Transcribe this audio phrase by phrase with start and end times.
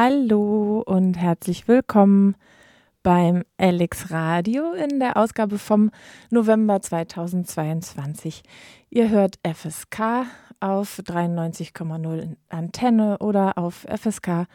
[0.00, 2.36] Hallo und herzlich willkommen
[3.02, 5.90] beim Alex Radio in der Ausgabe vom
[6.30, 8.44] November 2022.
[8.90, 10.26] Ihr hört FSK
[10.60, 14.46] auf 93,0 Antenne oder auf fsk-hh.org.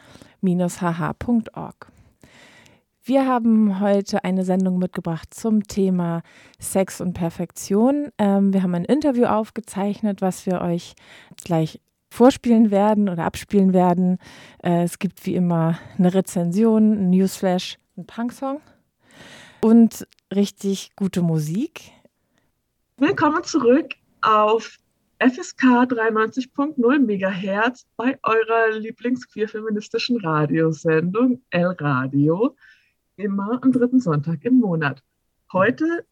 [3.02, 6.22] Wir haben heute eine Sendung mitgebracht zum Thema
[6.58, 8.08] Sex und Perfektion.
[8.16, 10.94] Ähm, wir haben ein Interview aufgezeichnet, was wir euch
[11.44, 11.82] gleich
[12.14, 14.18] vorspielen werden oder abspielen werden.
[14.62, 18.60] Äh, es gibt wie immer eine Rezension, ein Newsflash, ein Punksong
[19.60, 21.90] und richtig gute Musik.
[22.98, 24.78] Willkommen zurück auf
[25.18, 32.56] FSK 93.0 MHz bei eurer Lieblingsqueer-feministischen Radiosendung El Radio,
[33.16, 35.02] immer am dritten Sonntag im Monat.
[35.52, 36.06] Heute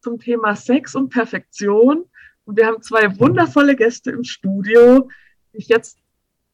[0.00, 2.04] zum Thema Sex und Perfektion.
[2.44, 5.08] Und wir haben zwei wundervolle Gäste im Studio,
[5.52, 5.98] ich jetzt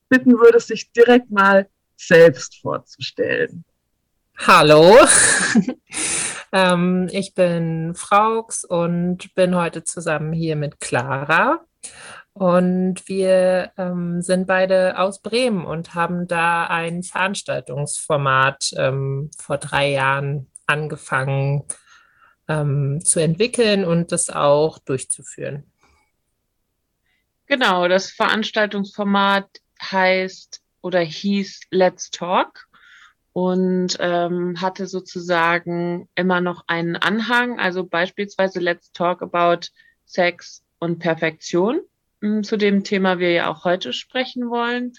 [0.08, 3.64] bitten würde, sich direkt mal selbst vorzustellen.
[4.38, 4.96] Hallo,
[6.52, 11.64] ähm, ich bin Fraux und bin heute zusammen hier mit Clara.
[12.34, 19.90] Und wir ähm, sind beide aus Bremen und haben da ein Veranstaltungsformat ähm, vor drei
[19.92, 21.64] Jahren angefangen
[22.46, 25.64] ähm, zu entwickeln und das auch durchzuführen.
[27.46, 29.48] Genau, das Veranstaltungsformat
[29.80, 32.66] heißt oder hieß Let's Talk
[33.32, 39.68] und ähm, hatte sozusagen immer noch einen Anhang, also beispielsweise Let's Talk about
[40.06, 41.80] Sex und Perfektion,
[42.20, 44.92] hm, zu dem Thema wir ja auch heute sprechen wollen.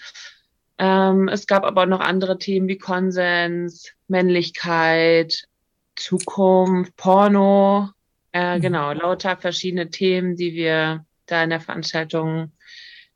[0.78, 5.48] Ähm, es gab aber noch andere Themen wie Konsens, Männlichkeit,
[5.96, 7.90] Zukunft, Porno,
[8.32, 8.62] äh, mhm.
[8.62, 12.52] genau, lauter verschiedene Themen, die wir da in der Veranstaltung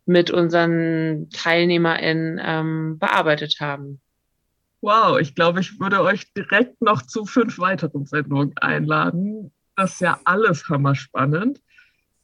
[0.04, 4.00] mit unseren TeilnehmerInnen ähm, bearbeitet haben.
[4.80, 9.52] Wow, ich glaube, ich würde euch direkt noch zu fünf weiteren Sendungen einladen.
[9.76, 11.60] Das ist ja alles hammerspannend.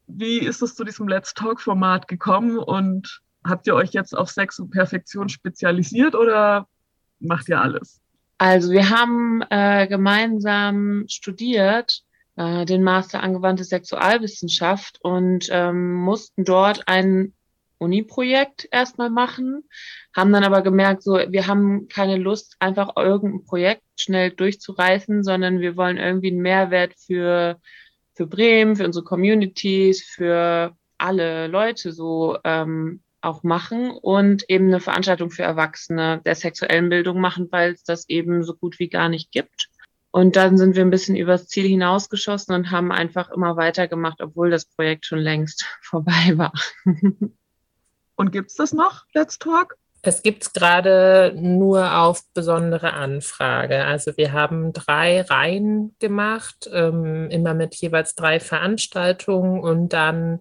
[0.08, 4.58] Wie ist es zu diesem Let's Talk-Format gekommen und habt ihr euch jetzt auf Sex
[4.58, 6.66] und Perfektion spezialisiert oder
[7.20, 8.00] macht ihr alles?
[8.38, 12.02] Also wir haben äh, gemeinsam studiert
[12.38, 17.34] äh, den Master Angewandte Sexualwissenschaft und ähm, mussten dort ein
[17.78, 19.64] Uni-Projekt erstmal machen,
[20.14, 25.60] haben dann aber gemerkt, so, wir haben keine Lust, einfach irgendein Projekt schnell durchzureißen, sondern
[25.60, 27.60] wir wollen irgendwie einen Mehrwert für,
[28.14, 34.80] für Bremen, für unsere Communities, für alle Leute so ähm, auch machen und eben eine
[34.80, 39.08] Veranstaltung für Erwachsene der sexuellen Bildung machen, weil es das eben so gut wie gar
[39.08, 39.68] nicht gibt.
[40.10, 44.50] Und dann sind wir ein bisschen übers Ziel hinausgeschossen und haben einfach immer weitergemacht, obwohl
[44.50, 46.52] das Projekt schon längst vorbei war.
[48.16, 49.76] und gibt es das noch, Let's Talk?
[50.00, 53.84] Es gibt es gerade nur auf besondere Anfrage.
[53.84, 60.38] Also wir haben drei Reihen gemacht, ähm, immer mit jeweils drei Veranstaltungen und dann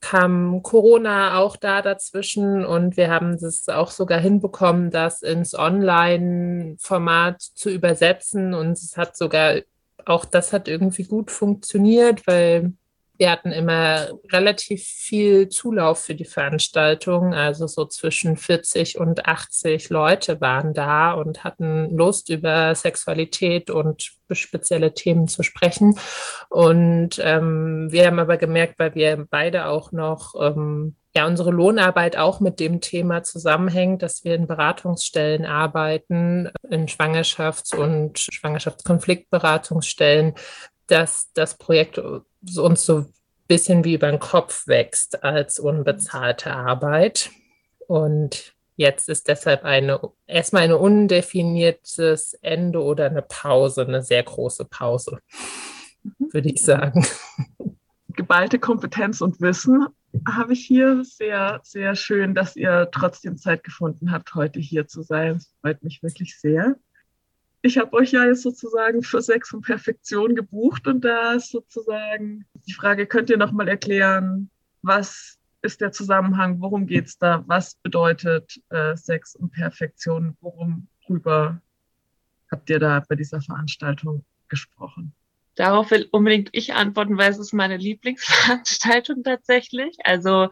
[0.00, 7.40] kam Corona auch da dazwischen und wir haben es auch sogar hinbekommen, das ins Online-Format
[7.40, 8.54] zu übersetzen.
[8.54, 9.56] Und es hat sogar
[10.04, 12.72] auch das hat irgendwie gut funktioniert, weil
[13.18, 17.34] wir hatten immer relativ viel Zulauf für die Veranstaltung.
[17.34, 24.12] Also so zwischen 40 und 80 Leute waren da und hatten Lust, über Sexualität und
[24.30, 25.98] spezielle Themen zu sprechen.
[26.48, 32.16] Und ähm, wir haben aber gemerkt, weil wir beide auch noch ähm, ja, unsere Lohnarbeit
[32.18, 40.34] auch mit dem Thema zusammenhängt, dass wir in Beratungsstellen arbeiten, in Schwangerschafts- und Schwangerschaftskonfliktberatungsstellen,
[40.88, 41.98] dass das Projekt
[42.56, 43.12] uns so ein
[43.48, 47.30] bisschen wie über den Kopf wächst als unbezahlte Arbeit.
[47.86, 54.64] Und jetzt ist deshalb eine erstmal ein undefiniertes Ende oder eine Pause, eine sehr große
[54.66, 55.18] Pause,
[56.02, 56.32] mhm.
[56.32, 57.06] würde ich sagen.
[58.08, 59.86] Geballte Kompetenz und Wissen
[60.26, 61.04] habe ich hier.
[61.04, 65.34] Sehr, sehr schön, dass ihr trotzdem Zeit gefunden habt, heute hier zu sein.
[65.34, 66.76] Das freut mich wirklich sehr
[67.66, 72.46] ich habe euch ja jetzt sozusagen für Sex und Perfektion gebucht und da ist sozusagen
[72.66, 74.50] die Frage, könnt ihr nochmal erklären,
[74.82, 80.86] was ist der Zusammenhang, worum geht es da, was bedeutet äh, Sex und Perfektion, worum
[81.06, 81.60] drüber
[82.50, 85.12] habt ihr da bei dieser Veranstaltung gesprochen?
[85.56, 89.96] Darauf will unbedingt ich antworten, weil es ist meine Lieblingsveranstaltung tatsächlich.
[90.04, 90.50] Also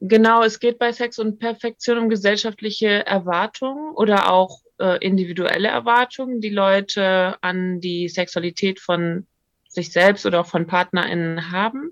[0.00, 6.40] genau, es geht bei Sex und Perfektion um gesellschaftliche Erwartungen oder auch äh, individuelle Erwartungen,
[6.40, 9.26] die Leute an die Sexualität von
[9.68, 11.90] sich selbst oder auch von PartnerInnen haben.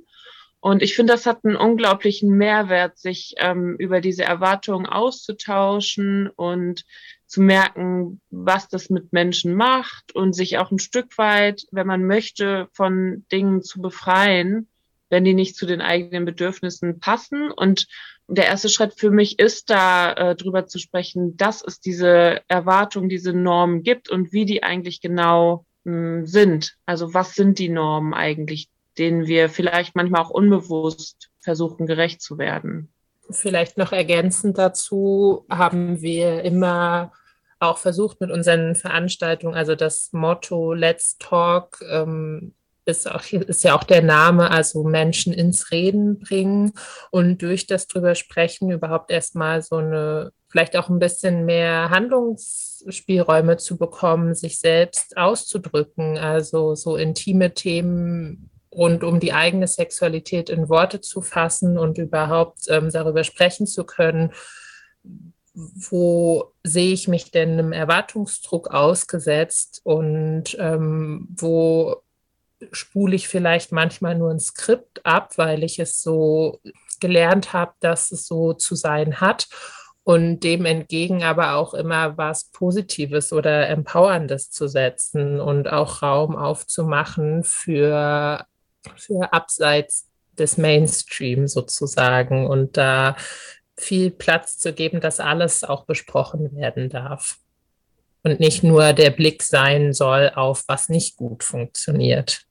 [0.60, 6.84] Und ich finde, das hat einen unglaublichen Mehrwert, sich ähm, über diese Erwartungen auszutauschen und
[7.26, 12.06] zu merken, was das mit Menschen macht und sich auch ein Stück weit, wenn man
[12.06, 14.68] möchte, von Dingen zu befreien,
[15.12, 17.50] wenn die nicht zu den eigenen Bedürfnissen passen.
[17.52, 17.86] Und
[18.28, 23.10] der erste Schritt für mich ist da äh, drüber zu sprechen, dass es diese Erwartungen,
[23.10, 26.76] diese Normen gibt und wie die eigentlich genau mh, hm, sind.
[26.86, 32.38] Also was sind die Normen eigentlich, denen wir vielleicht manchmal auch unbewusst versuchen gerecht zu
[32.38, 32.90] werden.
[33.30, 37.12] Vielleicht noch ergänzend dazu haben wir immer
[37.58, 43.76] auch versucht mit unseren Veranstaltungen, also das Motto Let's Talk ähm, ist, auch, ist ja
[43.76, 46.72] auch der Name, also Menschen ins Reden bringen
[47.10, 53.56] und durch das drüber sprechen überhaupt erstmal so eine, vielleicht auch ein bisschen mehr Handlungsspielräume
[53.56, 60.68] zu bekommen, sich selbst auszudrücken, also so intime Themen rund um die eigene Sexualität in
[60.68, 64.32] Worte zu fassen und überhaupt ähm, darüber sprechen zu können.
[65.54, 72.02] Wo sehe ich mich denn einem Erwartungsdruck ausgesetzt und ähm, wo
[72.72, 76.60] spule ich vielleicht manchmal nur ein Skript ab, weil ich es so
[77.00, 79.48] gelernt habe, dass es so zu sein hat
[80.04, 86.36] und dem entgegen aber auch immer was Positives oder Empowerndes zu setzen und auch Raum
[86.36, 88.44] aufzumachen für,
[88.96, 93.16] für abseits des Mainstream sozusagen und da
[93.76, 97.38] viel Platz zu geben, dass alles auch besprochen werden darf.
[98.24, 102.42] Und nicht nur der Blick sein soll auf, was nicht gut funktioniert.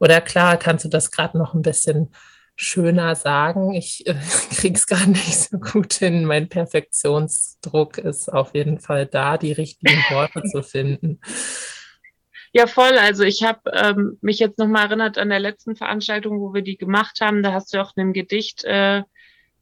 [0.00, 2.12] Oder klar, kannst du das gerade noch ein bisschen
[2.56, 3.72] schöner sagen?
[3.74, 4.14] Ich äh,
[4.56, 6.24] kriege es gar nicht so gut hin.
[6.24, 11.20] Mein Perfektionsdruck ist auf jeden Fall da, die richtigen Worte zu finden.
[12.52, 12.98] Ja, voll.
[12.98, 16.76] Also ich habe ähm, mich jetzt nochmal erinnert an der letzten Veranstaltung, wo wir die
[16.76, 17.42] gemacht haben.
[17.42, 19.02] Da hast du auch in einem Gedicht äh,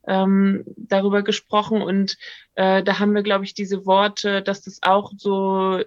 [0.06, 2.16] ähm, darüber gesprochen und
[2.54, 5.82] äh, da haben wir, glaube ich, diese Worte, dass das auch so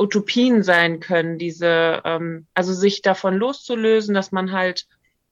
[0.00, 4.86] Utopien sein können, diese, ähm, also sich davon loszulösen, dass man halt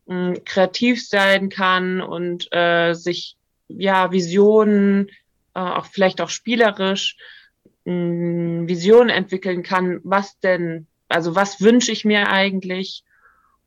[0.07, 3.37] mh, hm, kreativ sein kann und äh, sich
[3.69, 5.09] ja Visionen,
[5.55, 7.17] äh, auch vielleicht auch spielerisch
[7.85, 13.05] mh, hm, Visionen entwickeln kann, was denn, also was wünsche ich mir eigentlich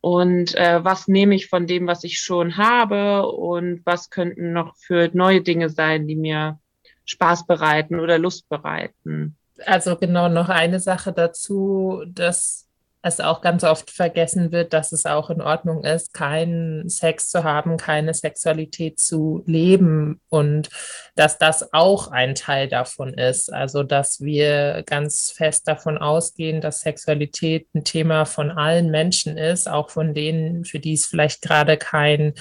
[0.01, 4.75] und äh, was nehme ich von dem, was ich schon habe und was könnten noch
[4.75, 6.59] für neue Dinge sein, die mir
[7.05, 9.35] Spaß bereiten oder Lust bereiten.
[9.65, 12.67] Also genau noch eine Sache dazu, dass
[13.03, 17.43] es auch ganz oft vergessen wird, dass es auch in Ordnung ist, keinen Sex zu
[17.43, 20.69] haben, keine Sexualität zu leben und
[21.15, 23.51] dass das auch ein Teil davon ist.
[23.51, 29.67] Also, dass wir ganz fest davon ausgehen, dass Sexualität ein Thema von allen Menschen ist,
[29.67, 32.33] auch von denen, für die es vielleicht gerade kein,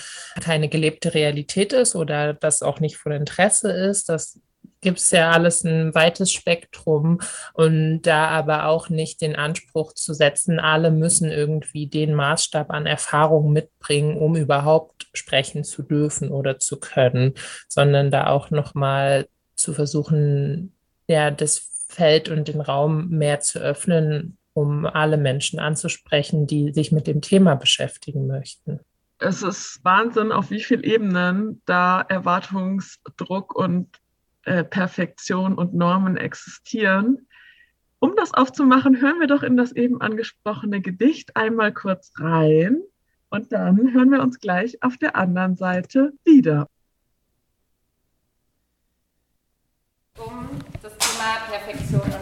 [0.42, 4.38] keine gelebte Realität ist oder das auch nicht von Interesse ist, dass
[4.80, 7.20] gibt es ja alles ein weites Spektrum
[7.52, 12.86] und da aber auch nicht den Anspruch zu setzen, alle müssen irgendwie den Maßstab an
[12.86, 17.34] Erfahrung mitbringen, um überhaupt sprechen zu dürfen oder zu können,
[17.68, 20.74] sondern da auch nochmal zu versuchen,
[21.06, 26.92] ja, das Feld und den Raum mehr zu öffnen, um alle Menschen anzusprechen, die sich
[26.92, 28.80] mit dem Thema beschäftigen möchten.
[29.18, 33.88] Es ist Wahnsinn, auf wie vielen Ebenen da Erwartungsdruck und
[34.44, 37.26] äh, Perfektion und Normen existieren.
[37.98, 42.80] Um das aufzumachen, hören wir doch in das eben angesprochene Gedicht einmal kurz rein
[43.28, 46.66] und dann hören wir uns gleich auf der anderen Seite wieder.
[50.18, 50.48] Um
[50.82, 52.12] das Thema Perfektion und.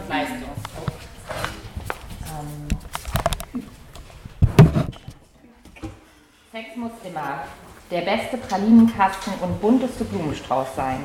[2.25, 2.67] Ähm,
[6.51, 7.45] Sex muss immer
[7.89, 11.03] der beste Pralinenkasten und bunteste Blumenstrauß sein.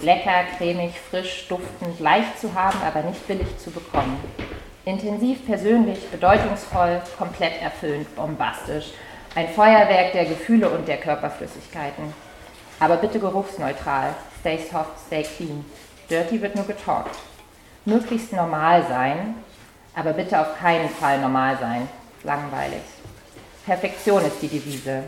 [0.00, 4.18] Lecker, cremig, frisch, duftend, leicht zu haben, aber nicht billig zu bekommen.
[4.84, 8.92] Intensiv, persönlich, bedeutungsvoll, komplett erfüllend, bombastisch.
[9.34, 12.12] Ein Feuerwerk der Gefühle und der Körperflüssigkeiten.
[12.80, 14.14] Aber bitte geruchsneutral.
[14.40, 15.64] Stay soft, stay clean.
[16.10, 17.16] Dirty wird nur getalkt.
[17.84, 19.34] Möglichst normal sein,
[19.94, 21.88] aber bitte auf keinen Fall normal sein.
[22.24, 22.82] Langweilig.
[23.64, 25.04] Perfektion ist die Devise.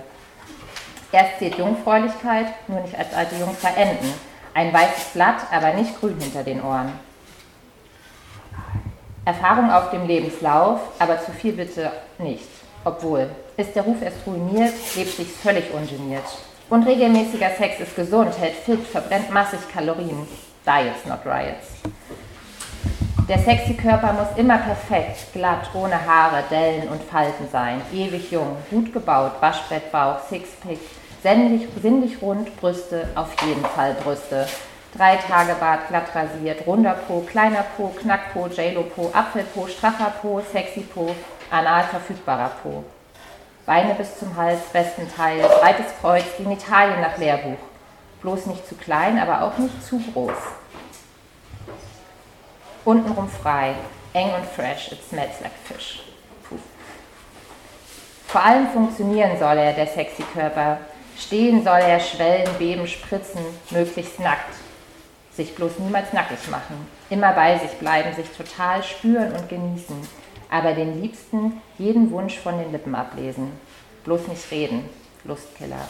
[1.12, 4.14] Erst zählt Jungfräulichkeit, nur nicht als alte Jungfer enden
[4.56, 6.90] ein weißes Blatt, aber nicht grün hinter den Ohren.
[9.26, 12.48] Erfahrung auf dem Lebenslauf, aber zu viel bitte nicht.
[12.82, 16.24] Obwohl, ist der Ruf erst ruiniert, lebt sich völlig ungeniert.
[16.70, 20.26] Und regelmäßiger Sex ist gesund, hält fit, verbrennt massig Kalorien.
[20.64, 21.74] Diets, not riots.
[23.28, 27.82] Der sexy Körper muss immer perfekt, glatt, ohne Haare, Dellen und Falten sein.
[27.92, 30.78] Ewig jung, gut gebaut, Waschbrettbauch, Sixpack,
[31.26, 34.46] sinnlich, sinnlich rund, Brüste, auf jeden Fall Brüste.
[34.96, 40.82] Drei Tage Bart, glatt rasiert, runder Po, kleiner Po, Knackpo, J-Lo-Po, Apfelpo, straffer Po, sexy
[40.82, 41.14] Po,
[41.50, 42.84] anal verfügbarer Po.
[43.66, 47.58] Beine bis zum Hals, besten Teil, breites Kreuz, Genitalien nach Lehrbuch.
[48.22, 50.32] Bloß nicht zu klein, aber auch nicht zu groß.
[52.84, 53.74] Untenrum frei,
[54.12, 56.04] eng und fresh, it smells like fish.
[56.48, 56.56] Puh.
[58.28, 60.78] Vor allem funktionieren soll er, der sexy Körper.
[61.18, 64.54] Stehen soll er, schwellen, beben, spritzen, möglichst nackt.
[65.32, 66.86] Sich bloß niemals nackig machen.
[67.10, 69.96] Immer bei sich bleiben, sich total spüren und genießen.
[70.50, 73.52] Aber den Liebsten jeden Wunsch von den Lippen ablesen.
[74.04, 74.88] Bloß nicht reden.
[75.24, 75.88] Lustkiller.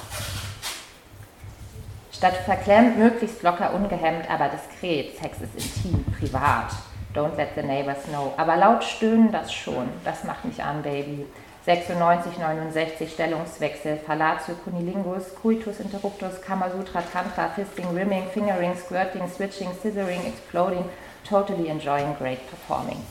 [2.12, 5.18] Statt verklemmt, möglichst locker, ungehemmt, aber diskret.
[5.18, 6.73] Sex ist intim, privat.
[7.14, 8.33] Don't let the neighbors know.
[8.37, 9.88] Aber laut stöhnen das schon.
[10.04, 11.26] Das macht mich an, Baby.
[11.66, 20.25] 96, 69, Stellungswechsel, Fallatio, Cunilingus, Coitus Interruptus, Kamasutra, Tantra, Fisting, Rimming, Fingering, Squirting, Switching, Scissoring,
[20.28, 20.85] Exploding,
[21.28, 23.04] totally enjoying, great performing.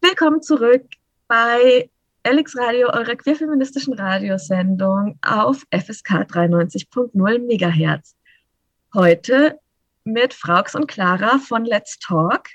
[0.00, 0.86] Willkommen zurück
[1.28, 1.88] bei
[2.24, 8.16] Alex Radio, eurer queerfeministischen Radiosendung auf FSK 93.0 MHz.
[8.92, 9.60] Heute
[10.02, 12.48] mit Fraux und Clara von Let's Talk.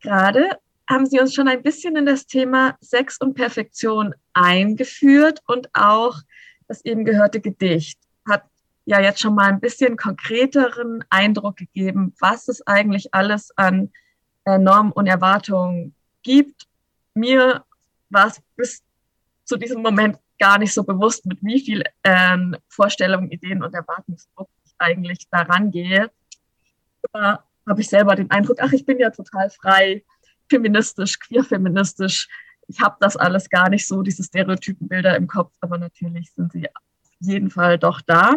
[0.00, 5.68] Gerade haben sie uns schon ein bisschen in das Thema Sex und Perfektion eingeführt und
[5.72, 6.18] auch
[6.68, 7.98] das eben gehörte Gedicht
[8.28, 8.44] hat
[8.84, 13.90] ja jetzt schon mal ein bisschen konkreteren Eindruck gegeben, was es eigentlich alles an
[14.44, 16.66] äh, Normen und Erwartungen gibt.
[17.14, 17.64] Mir
[18.10, 18.82] war es bis
[19.44, 24.48] zu diesem Moment gar nicht so bewusst, mit wie viel ähm, Vorstellungen, Ideen und Erwartungsdruck
[24.64, 26.10] ich eigentlich daran gehe.
[27.12, 30.02] Da habe ich selber den Eindruck, ach, ich bin ja total frei,
[30.48, 32.28] feministisch, queer-feministisch.
[32.68, 36.68] Ich habe das alles gar nicht so, diese Stereotypenbilder im Kopf, aber natürlich sind sie
[36.68, 36.82] auf
[37.20, 38.36] jeden Fall doch da.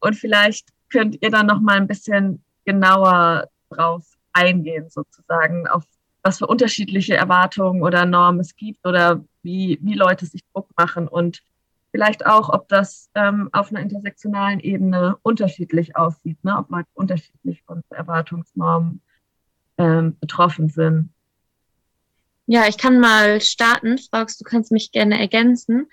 [0.00, 5.84] Und vielleicht könnt ihr dann noch mal ein bisschen genauer drauf eingehen, sozusagen, auf
[6.22, 11.06] was für unterschiedliche Erwartungen oder Normen es gibt oder wie, wie Leute sich Druck machen
[11.06, 11.42] und
[11.92, 16.58] vielleicht auch, ob das ähm, auf einer intersektionalen Ebene unterschiedlich aussieht, ne?
[16.58, 19.00] ob Leute unterschiedlich von Erwartungsnormen
[19.78, 21.10] ähm, betroffen sind.
[22.46, 23.98] Ja, ich kann mal starten.
[23.98, 25.90] Fragst, du kannst mich gerne ergänzen.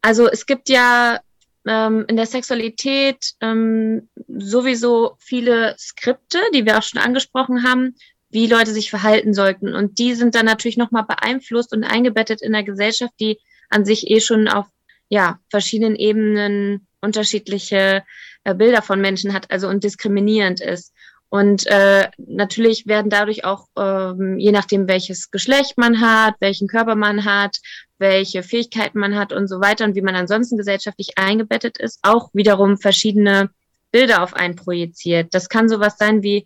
[0.00, 1.20] Also es gibt ja
[1.66, 7.94] ähm, in der Sexualität ähm, sowieso viele Skripte, die wir auch schon angesprochen haben,
[8.30, 9.74] wie Leute sich verhalten sollten.
[9.74, 14.10] Und die sind dann natürlich nochmal beeinflusst und eingebettet in der Gesellschaft, die an sich
[14.10, 14.66] eh schon auf
[15.08, 18.02] ja, verschiedenen Ebenen unterschiedliche
[18.44, 20.94] äh, Bilder von Menschen hat, also und diskriminierend ist.
[21.32, 26.94] Und äh, natürlich werden dadurch auch, ähm, je nachdem, welches Geschlecht man hat, welchen Körper
[26.94, 27.56] man hat,
[27.96, 32.28] welche Fähigkeiten man hat und so weiter und wie man ansonsten gesellschaftlich eingebettet ist, auch
[32.34, 33.48] wiederum verschiedene
[33.92, 35.32] Bilder auf einen projiziert.
[35.32, 36.44] Das kann sowas sein wie,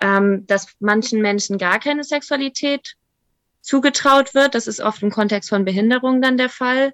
[0.00, 2.96] ähm, dass manchen Menschen gar keine Sexualität
[3.60, 4.56] zugetraut wird.
[4.56, 6.92] Das ist oft im Kontext von Behinderung dann der Fall.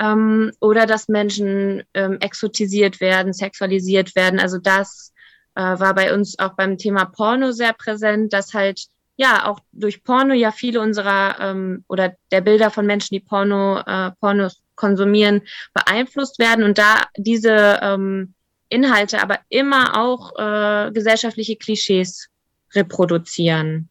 [0.00, 4.40] Ähm, oder dass Menschen ähm, exotisiert werden, sexualisiert werden.
[4.40, 5.12] Also das
[5.54, 10.02] äh, war bei uns auch beim Thema Porno sehr präsent, dass halt ja auch durch
[10.04, 15.42] Porno ja viele unserer ähm, oder der Bilder von Menschen, die Porno, äh, Pornos konsumieren,
[15.74, 18.34] beeinflusst werden und da diese ähm,
[18.68, 22.28] Inhalte aber immer auch äh, gesellschaftliche Klischees
[22.74, 23.90] reproduzieren.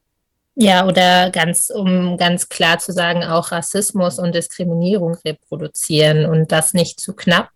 [0.55, 6.73] Ja, oder ganz, um ganz klar zu sagen, auch Rassismus und Diskriminierung reproduzieren und das
[6.73, 7.49] nicht zu knapp.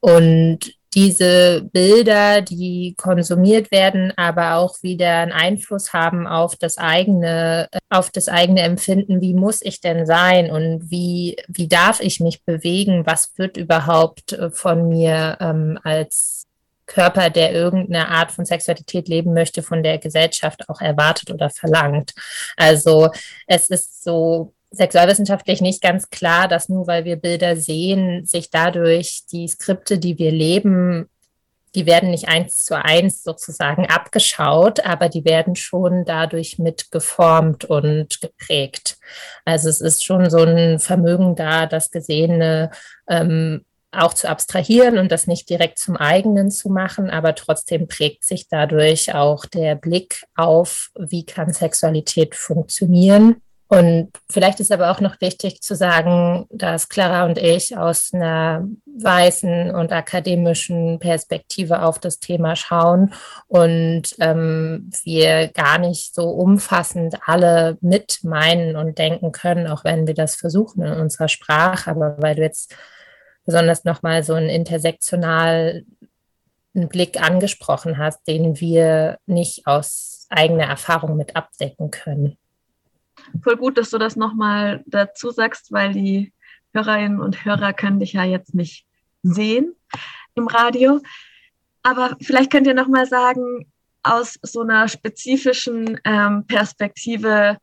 [0.00, 7.68] Und diese Bilder, die konsumiert werden, aber auch wieder einen Einfluss haben auf das eigene,
[7.90, 9.20] auf das eigene Empfinden.
[9.20, 13.06] Wie muss ich denn sein und wie, wie darf ich mich bewegen?
[13.06, 16.44] Was wird überhaupt von mir ähm, als
[16.86, 22.12] Körper, der irgendeine Art von Sexualität leben möchte, von der Gesellschaft auch erwartet oder verlangt.
[22.56, 23.10] Also
[23.46, 29.24] es ist so sexualwissenschaftlich nicht ganz klar, dass nur weil wir Bilder sehen, sich dadurch
[29.30, 31.08] die Skripte, die wir leben,
[31.74, 37.64] die werden nicht eins zu eins sozusagen abgeschaut, aber die werden schon dadurch mit geformt
[37.64, 38.96] und geprägt.
[39.44, 42.70] Also es ist schon so ein Vermögen da, das Gesehene
[43.08, 48.24] ähm, auch zu abstrahieren und das nicht direkt zum eigenen zu machen, aber trotzdem prägt
[48.24, 55.00] sich dadurch auch der Blick auf, wie kann Sexualität funktionieren Und vielleicht ist aber auch
[55.00, 61.98] noch wichtig zu sagen, dass Clara und ich aus einer weißen und akademischen Perspektive auf
[61.98, 63.14] das Thema schauen
[63.48, 70.06] und ähm, wir gar nicht so umfassend alle mit meinen und denken können, auch wenn
[70.06, 71.90] wir das versuchen in unserer Sprache.
[71.90, 72.76] Aber weil du jetzt
[73.46, 75.86] besonders nochmal so einen intersektionalen
[76.74, 82.36] Blick angesprochen hast, den wir nicht aus eigener Erfahrung mit abdecken können
[83.42, 86.32] voll gut, dass du das nochmal dazu sagst, weil die
[86.72, 88.86] Hörerinnen und Hörer können dich ja jetzt nicht
[89.22, 89.74] sehen
[90.34, 91.00] im Radio.
[91.82, 93.66] Aber vielleicht könnt ihr nochmal sagen,
[94.02, 97.58] aus so einer spezifischen ähm, Perspektive,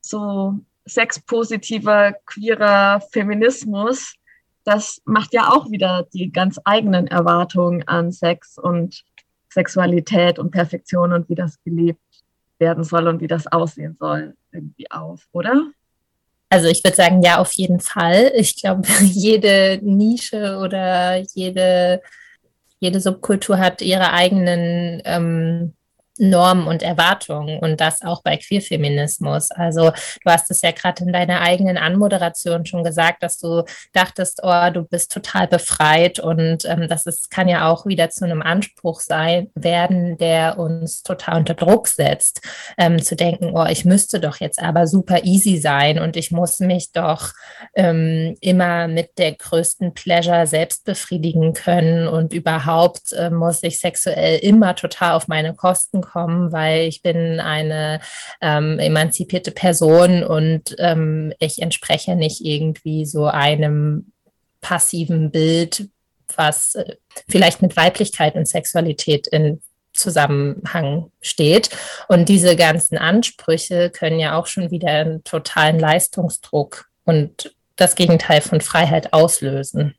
[0.00, 4.14] so sexpositiver, queerer Feminismus,
[4.64, 9.04] das macht ja auch wieder die ganz eigenen Erwartungen an Sex und
[9.52, 12.00] Sexualität und Perfektion und wie das gelebt
[12.60, 15.70] werden soll und wie das aussehen soll, irgendwie auf, oder?
[16.50, 18.32] Also ich würde sagen, ja, auf jeden Fall.
[18.34, 22.02] Ich glaube, jede Nische oder jede,
[22.80, 25.74] jede Subkultur hat ihre eigenen ähm,
[26.20, 29.50] Normen und Erwartungen und das auch bei Queerfeminismus.
[29.50, 34.40] Also du hast es ja gerade in deiner eigenen Anmoderation schon gesagt, dass du dachtest,
[34.42, 38.42] oh, du bist total befreit und ähm, das ist, kann ja auch wieder zu einem
[38.42, 42.42] Anspruch sein, werden, der uns total unter Druck setzt,
[42.76, 46.60] ähm, zu denken, oh, ich müsste doch jetzt aber super easy sein und ich muss
[46.60, 47.30] mich doch
[47.74, 54.38] ähm, immer mit der größten Pleasure selbst befriedigen können und überhaupt äh, muss ich sexuell
[54.40, 58.00] immer total auf meine Kosten kommen, weil ich bin eine
[58.40, 64.12] ähm, emanzipierte Person und ähm, ich entspreche nicht irgendwie so einem
[64.60, 65.88] passiven Bild,
[66.36, 66.96] was äh,
[67.28, 69.60] vielleicht mit Weiblichkeit und Sexualität in
[69.92, 71.70] Zusammenhang steht.
[72.08, 78.40] Und diese ganzen Ansprüche können ja auch schon wieder einen totalen Leistungsdruck und das Gegenteil
[78.40, 79.94] von Freiheit auslösen.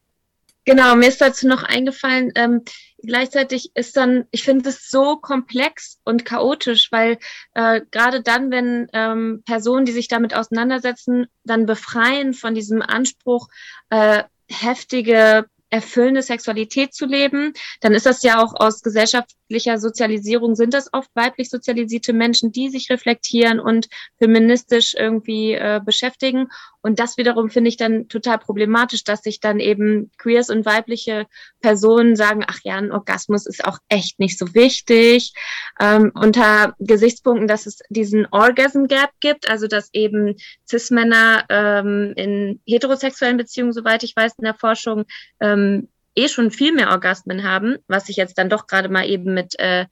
[0.66, 2.62] Genau, mir ist dazu noch eingefallen, ähm,
[3.02, 7.18] gleichzeitig ist dann, ich finde es so komplex und chaotisch, weil
[7.56, 13.48] äh, gerade dann, wenn ähm, Personen, die sich damit auseinandersetzen, dann befreien von diesem Anspruch,
[13.90, 20.74] äh, heftige erfüllende Sexualität zu leben, dann ist das ja auch aus gesellschaftlicher Sozialisierung, sind
[20.74, 23.88] das oft weiblich sozialisierte Menschen, die sich reflektieren und
[24.20, 26.50] feministisch irgendwie äh, beschäftigen.
[26.82, 31.28] Und das wiederum finde ich dann total problematisch, dass sich dann eben Queers und weibliche
[31.62, 35.34] Personen sagen, ach ja, ein Orgasmus ist auch echt nicht so wichtig.
[35.80, 40.36] Ähm, unter Gesichtspunkten, dass es diesen Orgasm Gap gibt, also dass eben
[40.68, 45.06] Cis-Männer ähm, in heterosexuellen Beziehungen, soweit ich weiß, in der Forschung
[45.40, 49.34] ähm, eh schon viel mehr Orgasmen haben, was ich jetzt dann doch gerade mal eben
[49.34, 49.86] mit äh,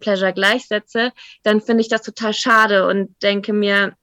[0.00, 3.94] Pleasure gleichsetze, dann finde ich das total schade und denke mir,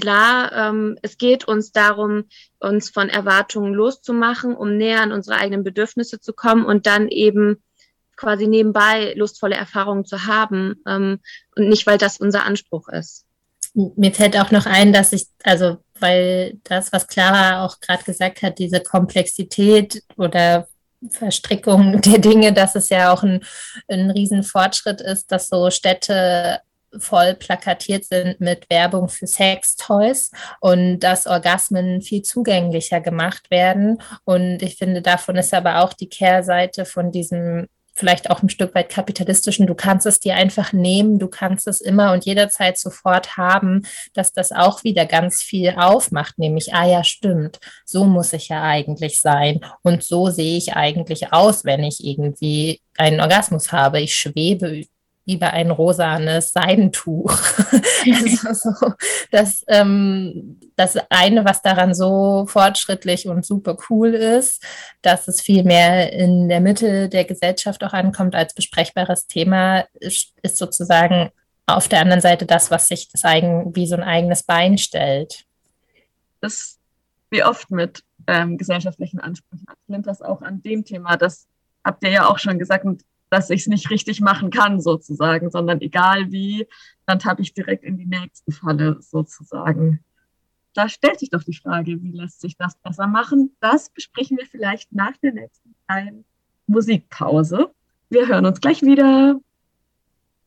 [0.00, 2.24] klar, ähm, es geht uns darum,
[2.60, 7.62] uns von Erwartungen loszumachen, um näher an unsere eigenen Bedürfnisse zu kommen und dann eben
[8.16, 11.20] quasi nebenbei lustvolle Erfahrungen zu haben ähm,
[11.56, 13.24] und nicht, weil das unser Anspruch ist.
[13.74, 18.42] Mir fällt auch noch ein, dass ich, also weil das, was Clara auch gerade gesagt
[18.42, 20.68] hat, diese Komplexität oder
[21.10, 23.44] Verstrickung der Dinge, dass es ja auch ein,
[23.88, 26.60] ein Riesenfortschritt ist, dass so Städte
[26.98, 34.00] voll plakatiert sind mit Werbung für Sextoys und dass Orgasmen viel zugänglicher gemacht werden.
[34.24, 38.74] Und ich finde, davon ist aber auch die Kehrseite von diesem vielleicht auch ein Stück
[38.74, 43.36] weit kapitalistischen, du kannst es dir einfach nehmen, du kannst es immer und jederzeit sofort
[43.36, 43.82] haben,
[44.14, 48.62] dass das auch wieder ganz viel aufmacht, nämlich, ah ja, stimmt, so muss ich ja
[48.62, 54.00] eigentlich sein und so sehe ich eigentlich aus, wenn ich irgendwie einen Orgasmus habe.
[54.00, 54.84] Ich schwebe
[55.28, 57.30] über ein rosanes Seidentuch.
[58.14, 58.92] also so,
[59.30, 64.64] das, ähm, das eine, was daran so fortschrittlich und super cool ist,
[65.02, 70.32] dass es viel mehr in der Mitte der Gesellschaft auch ankommt als besprechbares Thema, ist,
[70.42, 71.30] ist sozusagen
[71.66, 75.44] auf der anderen Seite das, was sich das eigen, wie so ein eigenes Bein stellt.
[76.40, 76.78] Das
[77.30, 79.66] wie oft mit ähm, gesellschaftlichen Ansprüchen.
[79.88, 81.46] Ich das auch an dem Thema, das
[81.84, 85.50] habt ihr ja auch schon gesagt, und dass ich es nicht richtig machen kann, sozusagen,
[85.50, 86.66] sondern egal wie,
[87.06, 90.04] dann tappe ich direkt in die nächste Falle, sozusagen.
[90.74, 93.56] Da stellt sich doch die Frage, wie lässt sich das besser machen?
[93.60, 96.24] Das besprechen wir vielleicht nach der nächsten kleinen
[96.66, 97.70] Musikpause.
[98.10, 99.40] Wir hören uns gleich wieder.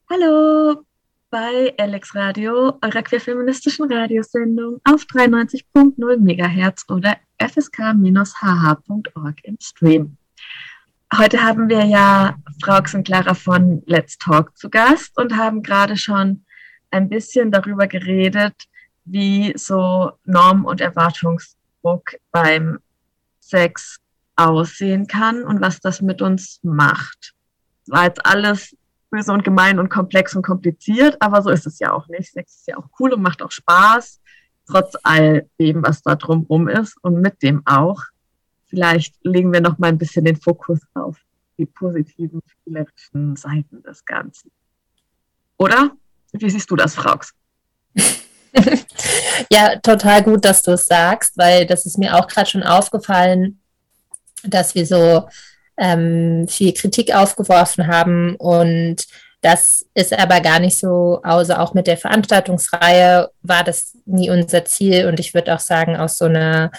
[0.10, 0.84] Hallo
[1.32, 10.18] bei Alex Radio, eurer queerfeministischen Radiosendung auf 93.0 MHz oder fsk-hh.org im Stream.
[11.18, 16.46] Heute haben wir ja Frau Clara von Let's Talk zu Gast und haben gerade schon
[16.90, 18.56] ein bisschen darüber geredet,
[19.04, 22.80] wie so Norm- und Erwartungsdruck beim
[23.42, 23.98] Sex
[24.38, 27.34] aussehen kann und was das mit uns macht.
[27.88, 28.74] War jetzt alles
[29.10, 32.32] böse und gemein und komplex und kompliziert, aber so ist es ja auch nicht.
[32.32, 34.22] Sex ist ja auch cool und macht auch Spaß,
[34.66, 38.02] trotz all dem, was da drumherum ist und mit dem auch.
[38.72, 41.18] Vielleicht legen wir noch mal ein bisschen den Fokus auf
[41.58, 44.50] die positiven, spielerischen Seiten des Ganzen.
[45.58, 45.92] Oder?
[46.32, 47.34] Wie siehst du das, Frauks?
[49.52, 53.60] ja, total gut, dass du es sagst, weil das ist mir auch gerade schon aufgefallen,
[54.44, 55.28] dass wir so
[55.78, 59.06] ähm, viel Kritik aufgeworfen haben und
[59.42, 64.64] das ist aber gar nicht so, also auch mit der Veranstaltungsreihe war das nie unser
[64.66, 66.72] Ziel und ich würde auch sagen, aus so einer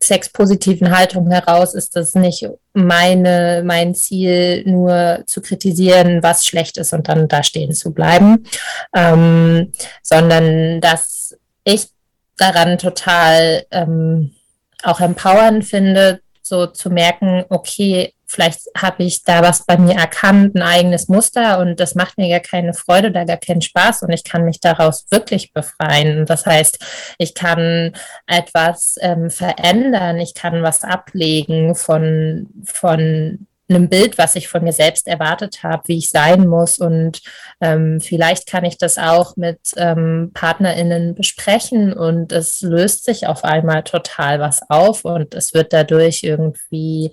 [0.00, 6.92] sexpositiven Haltung heraus ist das nicht meine, mein Ziel, nur zu kritisieren, was schlecht ist
[6.92, 8.46] und dann da stehen zu bleiben,
[8.94, 11.88] ähm, sondern dass ich
[12.36, 14.34] daran total ähm,
[14.82, 20.56] auch empowernd finde, so zu merken, okay, vielleicht habe ich da was bei mir erkannt,
[20.56, 24.12] ein eigenes Muster und das macht mir gar keine Freude oder gar keinen Spaß und
[24.12, 26.26] ich kann mich daraus wirklich befreien.
[26.26, 26.78] Das heißt,
[27.18, 27.92] ich kann
[28.26, 34.72] etwas ähm, verändern, ich kann was ablegen von, von einem Bild, was ich von mir
[34.72, 36.78] selbst erwartet habe, wie ich sein muss.
[36.78, 37.22] Und
[37.60, 43.44] ähm, vielleicht kann ich das auch mit ähm, PartnerInnen besprechen und es löst sich auf
[43.44, 47.12] einmal total was auf und es wird dadurch irgendwie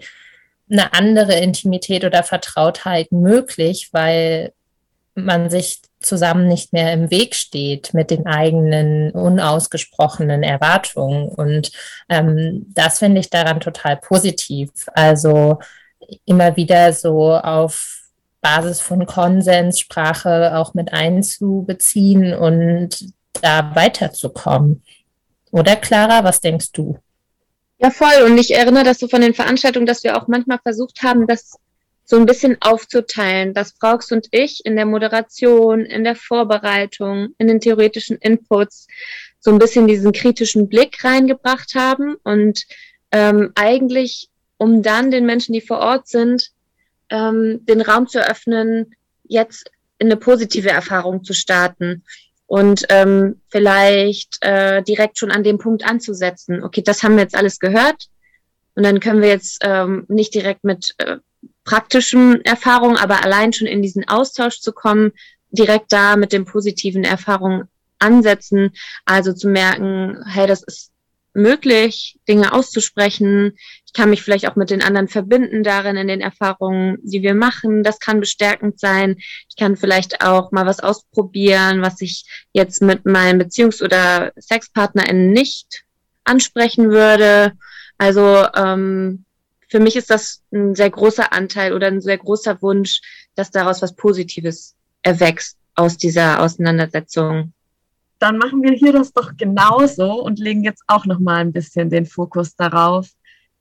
[0.71, 4.53] eine andere Intimität oder Vertrautheit möglich, weil
[5.13, 11.27] man sich zusammen nicht mehr im Weg steht mit den eigenen unausgesprochenen Erwartungen.
[11.27, 11.71] Und
[12.09, 14.71] ähm, das finde ich daran total positiv.
[14.93, 15.59] Also
[16.25, 18.01] immer wieder so auf
[18.41, 24.83] Basis von Konsenssprache auch mit einzubeziehen und da weiterzukommen.
[25.51, 26.97] Oder Clara, was denkst du?
[27.81, 28.23] Ja, voll.
[28.25, 31.57] Und ich erinnere das so von den Veranstaltungen, dass wir auch manchmal versucht haben, das
[32.05, 37.47] so ein bisschen aufzuteilen, dass Frauks und ich in der Moderation, in der Vorbereitung, in
[37.47, 38.85] den theoretischen Inputs
[39.39, 42.17] so ein bisschen diesen kritischen Blick reingebracht haben.
[42.23, 42.65] Und
[43.11, 46.51] ähm, eigentlich, um dann den Menschen, die vor Ort sind,
[47.09, 52.03] ähm, den Raum zu öffnen, jetzt in eine positive Erfahrung zu starten
[52.51, 56.65] und ähm, vielleicht äh, direkt schon an dem Punkt anzusetzen.
[56.65, 58.09] Okay, das haben wir jetzt alles gehört
[58.75, 61.19] und dann können wir jetzt ähm, nicht direkt mit äh,
[61.63, 65.13] praktischen Erfahrungen, aber allein schon in diesen Austausch zu kommen,
[65.51, 68.73] direkt da mit den positiven Erfahrungen ansetzen,
[69.05, 70.90] also zu merken, hey, das ist
[71.33, 73.57] möglich, Dinge auszusprechen.
[73.85, 77.35] Ich kann mich vielleicht auch mit den anderen verbinden darin, in den Erfahrungen, die wir
[77.35, 77.83] machen.
[77.83, 79.17] Das kann bestärkend sein.
[79.49, 85.31] Ich kann vielleicht auch mal was ausprobieren, was ich jetzt mit meinen Beziehungs- oder SexpartnerInnen
[85.31, 85.83] nicht
[86.23, 87.53] ansprechen würde.
[87.97, 89.25] Also ähm,
[89.69, 93.01] für mich ist das ein sehr großer Anteil oder ein sehr großer Wunsch,
[93.35, 97.53] dass daraus was Positives erwächst aus dieser Auseinandersetzung
[98.21, 101.89] dann machen wir hier das doch genauso und legen jetzt auch noch mal ein bisschen
[101.89, 103.09] den Fokus darauf,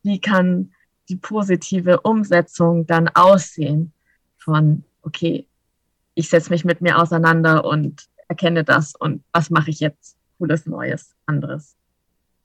[0.02, 0.72] wie kann
[1.08, 3.92] die positive Umsetzung dann aussehen
[4.36, 5.46] von, okay,
[6.14, 10.66] ich setze mich mit mir auseinander und erkenne das und was mache ich jetzt cooles,
[10.66, 11.74] Neues, anderes.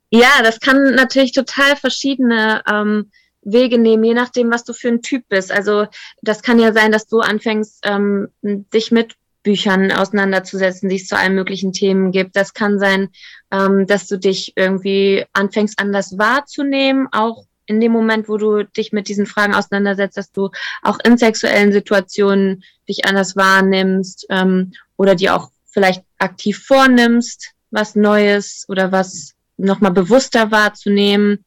[0.10, 5.01] Ja, das kann natürlich total verschiedene ähm, Wege nehmen, je nachdem, was du für ein
[5.01, 5.51] Typ bist.
[5.51, 5.88] Also
[6.21, 9.15] das kann ja sein, dass du anfängst, ähm, dich mit
[9.46, 12.36] Büchern auseinanderzusetzen, die es zu allen möglichen Themen gibt.
[12.36, 13.10] Das kann sein,
[13.52, 18.92] ähm, dass du dich irgendwie anfängst anders wahrzunehmen, auch in dem Moment, wo du dich
[18.92, 20.50] mit diesen Fragen auseinandersetzt, dass du
[20.82, 27.96] auch in sexuellen Situationen dich anders wahrnimmst ähm, oder dir auch vielleicht aktiv vornimmst, was
[27.96, 31.46] Neues oder was nochmal bewusster wahrzunehmen.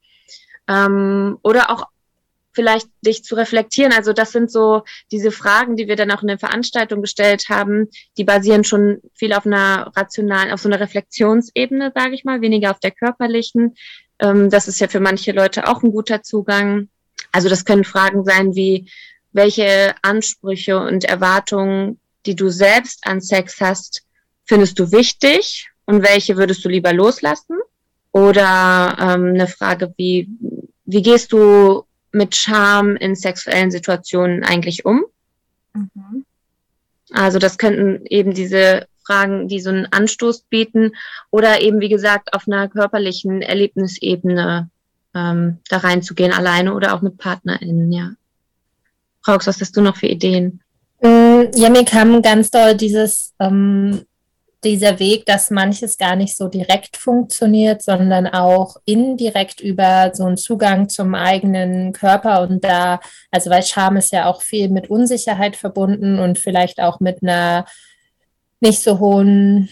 [0.67, 1.87] Ähm, oder auch
[2.51, 3.93] vielleicht dich zu reflektieren.
[3.93, 7.87] Also das sind so diese Fragen, die wir dann auch in der Veranstaltung gestellt haben,
[8.17, 12.71] die basieren schon viel auf einer rationalen, auf so einer Reflexionsebene, sage ich mal, weniger
[12.71, 13.75] auf der körperlichen.
[14.19, 16.89] Ähm, das ist ja für manche Leute auch ein guter Zugang.
[17.31, 18.89] Also das können Fragen sein wie,
[19.31, 24.03] welche Ansprüche und Erwartungen, die du selbst an Sex hast,
[24.45, 27.57] findest du wichtig und welche würdest du lieber loslassen?
[28.11, 30.27] Oder ähm, eine Frage wie,
[30.85, 35.03] wie gehst du mit Scham in sexuellen Situationen eigentlich um?
[35.73, 36.25] Mhm.
[37.11, 40.91] Also das könnten eben diese Fragen, die so einen Anstoß bieten
[41.31, 44.69] oder eben, wie gesagt, auf einer körperlichen Erlebnisebene
[45.15, 48.11] ähm, da reinzugehen, alleine oder auch mit PartnerInnen, ja.
[49.27, 50.61] Raux, was hast du noch für Ideen?
[51.01, 54.05] Mm, ja, mir kam ganz doll dieses ähm,
[54.63, 60.37] dieser Weg, dass manches gar nicht so direkt funktioniert, sondern auch indirekt über so einen
[60.37, 62.99] Zugang zum eigenen Körper und da,
[63.31, 67.65] also weil Scham ist ja auch viel mit Unsicherheit verbunden und vielleicht auch mit einer
[68.59, 69.69] nicht so hohen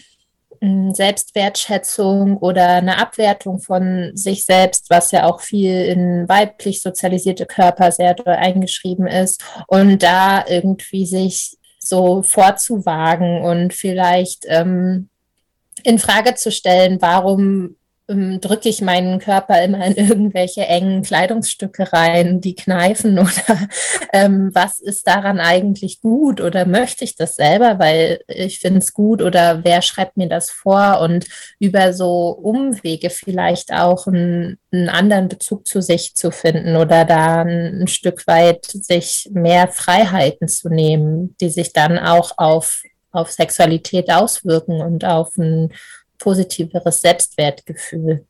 [0.60, 7.46] hm, Selbstwertschätzung oder eine Abwertung von sich selbst, was ja auch viel in weiblich sozialisierte
[7.46, 9.44] Körper sehr doll eingeschrieben ist.
[9.66, 11.57] Und da irgendwie sich
[11.88, 15.08] so vorzuwagen und vielleicht ähm,
[15.82, 17.76] in Frage zu stellen, warum
[18.08, 23.68] drücke ich meinen Körper immer in irgendwelche engen Kleidungsstücke rein, die kneifen oder
[24.14, 28.94] ähm, was ist daran eigentlich gut oder möchte ich das selber, weil ich finde es
[28.94, 31.00] gut oder wer schreibt mir das vor?
[31.00, 31.26] Und
[31.58, 37.42] über so Umwege vielleicht auch einen, einen anderen Bezug zu sich zu finden oder da
[37.42, 43.30] ein, ein Stück weit sich mehr Freiheiten zu nehmen, die sich dann auch auf auf
[43.30, 45.72] Sexualität auswirken und auf ein
[46.18, 48.26] positiveres Selbstwertgefühl.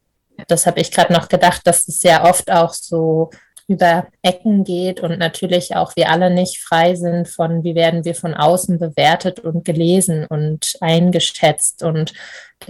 [0.47, 3.31] Das habe ich gerade noch gedacht, dass es sehr oft auch so
[3.67, 8.15] über Ecken geht und natürlich auch wir alle nicht frei sind von, wie werden wir
[8.15, 12.15] von außen bewertet und gelesen und eingeschätzt und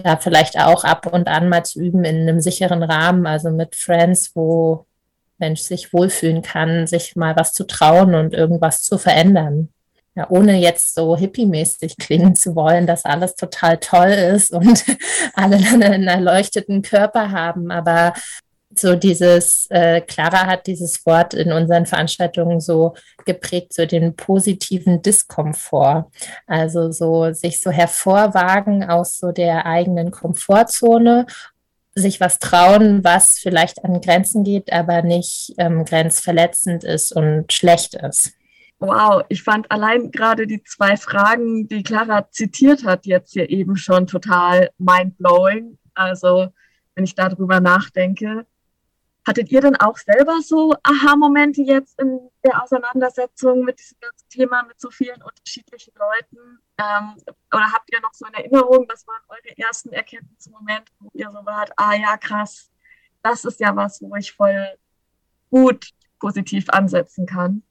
[0.03, 3.75] da vielleicht auch ab und an mal zu üben in einem sicheren Rahmen, also mit
[3.75, 4.85] Friends, wo
[5.37, 9.69] Mensch sich wohlfühlen kann, sich mal was zu trauen und irgendwas zu verändern
[10.19, 14.83] ja, ohne jetzt so hippie-mäßig klingen zu wollen, dass alles total toll ist und
[15.33, 17.71] alle einen erleuchteten Körper haben.
[17.71, 18.13] Aber
[18.75, 25.01] so dieses, äh, Clara hat dieses Wort in unseren Veranstaltungen so geprägt, so den positiven
[25.01, 26.07] Diskomfort.
[26.47, 31.27] Also so sich so hervorwagen aus so der eigenen Komfortzone
[31.95, 37.95] sich was trauen, was vielleicht an Grenzen geht, aber nicht ähm, grenzverletzend ist und schlecht
[37.95, 38.33] ist.
[38.79, 43.75] Wow, ich fand allein gerade die zwei Fragen, die Clara zitiert hat, jetzt hier eben
[43.75, 45.77] schon total mindblowing.
[45.93, 46.47] Also,
[46.95, 48.45] wenn ich darüber nachdenke,
[49.27, 54.63] hattet ihr denn auch selber so Aha-Momente jetzt in der Auseinandersetzung mit diesem ganzen Thema
[54.63, 56.59] mit so vielen unterschiedlichen Leuten?
[56.77, 57.15] Ähm,
[57.53, 61.45] oder habt ihr noch so eine Erinnerung, was waren eure ersten Erkenntnismomente, wo ihr so
[61.45, 62.71] wart, ah ja, krass,
[63.21, 64.67] das ist ja was, wo ich voll
[65.49, 65.89] gut
[66.19, 67.63] positiv ansetzen kann?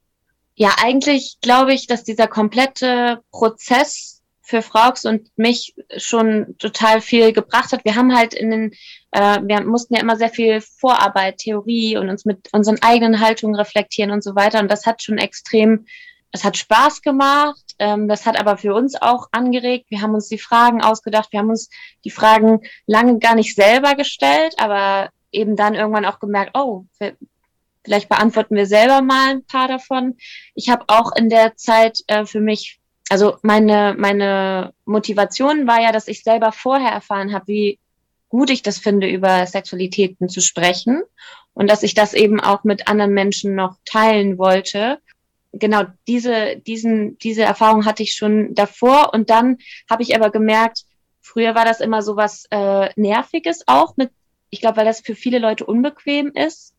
[0.59, 7.33] Ja, eigentlich glaube ich, dass dieser komplette Prozess für Fraux und mich schon total viel
[7.33, 7.85] gebracht hat.
[7.85, 8.73] Wir haben halt in den,
[9.13, 13.55] äh, wir mussten ja immer sehr viel Vorarbeit, Theorie und uns mit unseren eigenen Haltungen
[13.55, 14.59] reflektieren und so weiter.
[14.59, 15.87] Und das hat schon extrem,
[16.33, 17.77] das hat Spaß gemacht.
[17.79, 19.87] Ähm, das hat aber für uns auch angeregt.
[19.91, 21.31] Wir haben uns die Fragen ausgedacht.
[21.31, 21.71] Wir haben uns
[22.05, 26.85] die Fragen lange gar nicht selber gestellt, aber eben dann irgendwann auch gemerkt, oh,
[27.85, 30.17] Vielleicht beantworten wir selber mal ein paar davon.
[30.55, 35.93] Ich habe auch in der Zeit äh, für mich, also meine, meine Motivation war ja,
[35.93, 37.79] dass ich selber vorher erfahren habe, wie
[38.29, 41.03] gut ich das finde, über Sexualitäten zu sprechen
[41.55, 44.99] und dass ich das eben auch mit anderen Menschen noch teilen wollte.
[45.53, 50.85] Genau, diese, diesen, diese Erfahrung hatte ich schon davor und dann habe ich aber gemerkt,
[51.21, 54.11] früher war das immer so was äh, Nerviges auch mit,
[54.51, 56.75] ich glaube, weil das für viele Leute unbequem ist,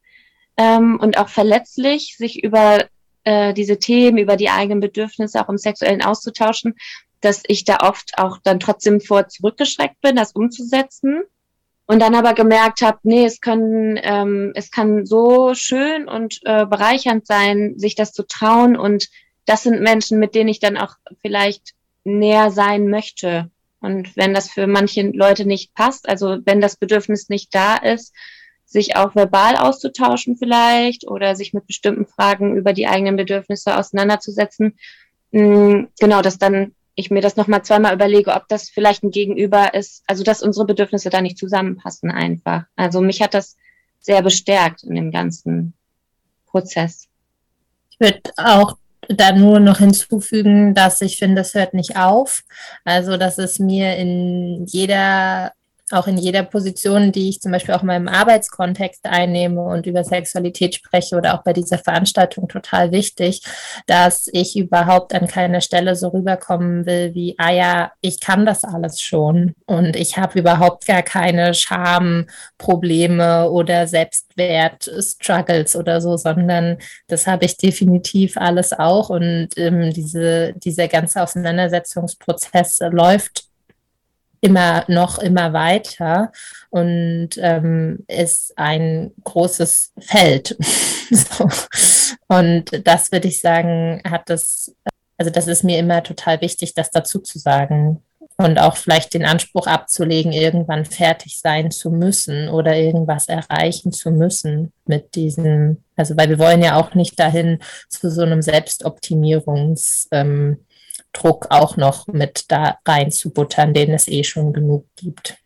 [0.60, 2.86] ähm, und auch verletzlich, sich über
[3.24, 6.76] äh, diese Themen, über die eigenen Bedürfnisse auch im Sexuellen auszutauschen,
[7.22, 11.22] dass ich da oft auch dann trotzdem vor zurückgeschreckt bin, das umzusetzen.
[11.86, 16.65] Und dann aber gemerkt habe, nee, es können, ähm, es kann so schön und äh,
[16.65, 18.76] bereichernd sein, sich das zu trauen.
[18.78, 19.10] Und
[19.45, 23.50] das sind Menschen, mit denen ich dann auch vielleicht näher sein möchte.
[23.80, 28.13] Und wenn das für manche Leute nicht passt, also wenn das Bedürfnis nicht da ist,
[28.69, 34.77] sich auch verbal auszutauschen vielleicht oder sich mit bestimmten Fragen über die eigenen Bedürfnisse auseinanderzusetzen.
[35.32, 39.73] Mm, genau, dass dann ich mir das nochmal zweimal überlege, ob das vielleicht ein Gegenüber
[39.73, 42.65] ist, also dass unsere Bedürfnisse da nicht zusammenpassen einfach.
[42.75, 43.58] Also mich hat das
[43.99, 45.73] sehr bestärkt in dem ganzen
[46.45, 47.08] Prozess.
[47.89, 48.77] Ich würde auch
[49.08, 52.43] da nur noch hinzufügen, dass ich finde, das hört nicht auf.
[52.86, 55.53] Also, dass es mir in jeder
[55.93, 60.04] auch in jeder Position, die ich zum Beispiel auch in meinem Arbeitskontext einnehme und über
[60.04, 63.41] Sexualität spreche oder auch bei dieser Veranstaltung total wichtig,
[63.88, 68.63] dass ich überhaupt an keiner Stelle so rüberkommen will wie, ah ja, ich kann das
[68.63, 77.28] alles schon und ich habe überhaupt gar keine Schamprobleme oder Selbstwert-Struggles oder so, sondern das
[77.28, 83.48] habe ich definitiv alles auch und ähm, diese, dieser ganze Auseinandersetzungsprozess läuft
[84.41, 86.32] immer noch immer weiter
[86.69, 90.56] und ähm, ist ein großes Feld.
[91.12, 91.49] so.
[92.28, 94.73] Und das würde ich sagen, hat das,
[95.17, 98.02] also das ist mir immer total wichtig, das dazu zu sagen.
[98.38, 104.12] und auch vielleicht den Anspruch abzulegen, irgendwann fertig sein zu müssen oder irgendwas erreichen zu
[104.12, 110.08] müssen mit diesem, also weil wir wollen ja auch nicht dahin zu so einem Selbstoptimierungsdruck
[110.12, 110.60] ähm,
[111.50, 115.38] auch noch mit da reinzubuttern, den es eh schon genug gibt.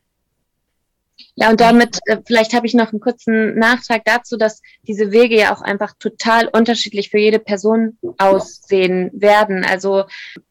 [1.35, 5.35] Ja, und damit, äh, vielleicht habe ich noch einen kurzen Nachtrag dazu, dass diese Wege
[5.35, 9.65] ja auch einfach total unterschiedlich für jede Person aussehen werden.
[9.65, 10.03] Also,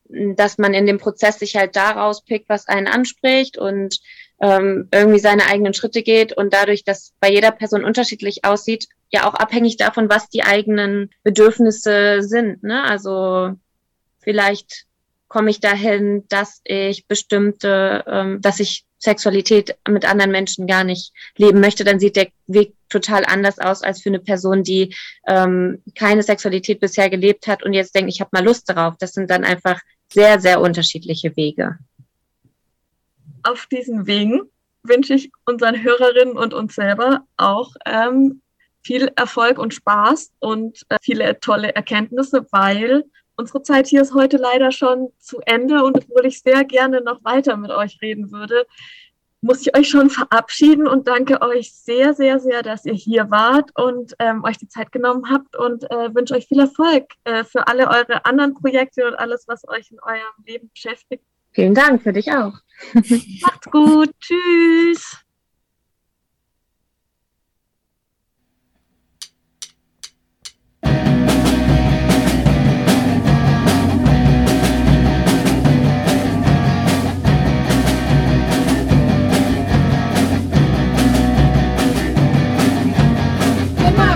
[0.08, 4.00] dass man in dem Prozess sich halt daraus pickt, was einen anspricht und
[4.40, 9.28] ähm, irgendwie seine eigenen Schritte geht und dadurch, dass bei jeder Person unterschiedlich aussieht, ja
[9.28, 12.64] auch abhängig davon, was die eigenen Bedürfnisse sind.
[12.64, 12.82] Ne?
[12.82, 13.52] Also
[14.18, 14.86] vielleicht
[15.32, 21.14] komme ich dahin, dass ich bestimmte, ähm, dass ich Sexualität mit anderen Menschen gar nicht
[21.38, 24.94] leben möchte, dann sieht der Weg total anders aus als für eine Person, die
[25.26, 28.98] ähm, keine Sexualität bisher gelebt hat und jetzt denkt, ich habe mal Lust darauf.
[28.98, 29.80] Das sind dann einfach
[30.12, 31.78] sehr, sehr unterschiedliche Wege.
[33.42, 34.42] Auf diesen Wegen
[34.82, 38.42] wünsche ich unseren Hörerinnen und uns selber auch ähm,
[38.82, 43.04] viel Erfolg und Spaß und äh, viele tolle Erkenntnisse, weil
[43.42, 47.24] unsere Zeit hier ist heute leider schon zu Ende und obwohl ich sehr gerne noch
[47.24, 48.66] weiter mit euch reden würde,
[49.40, 53.76] muss ich euch schon verabschieden und danke euch sehr, sehr, sehr, dass ihr hier wart
[53.76, 57.66] und ähm, euch die Zeit genommen habt und äh, wünsche euch viel Erfolg äh, für
[57.66, 61.24] alle eure anderen Projekte und alles, was euch in eurem Leben beschäftigt.
[61.50, 62.54] Vielen Dank für dich auch.
[62.94, 64.10] Macht's gut.
[64.20, 65.21] Tschüss.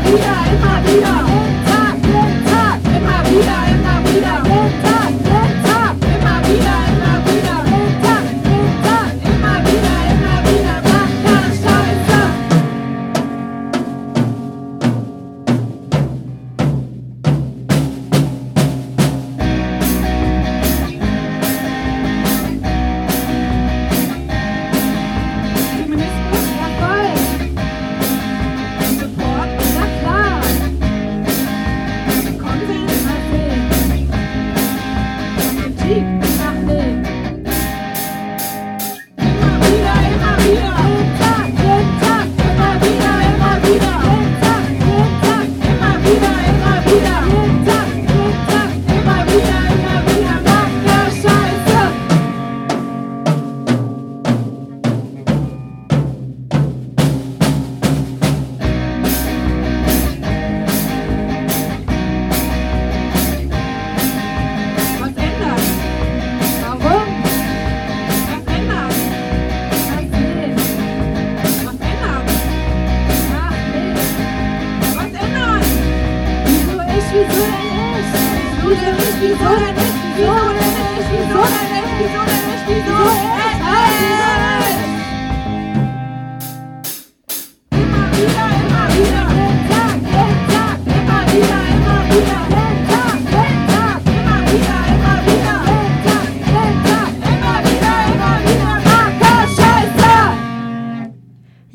[0.06, 1.14] ba ba ba
[1.66, 3.16] ba ba ba ba ba
[3.46, 3.75] ba